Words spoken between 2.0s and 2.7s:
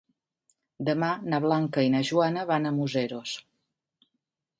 Joana van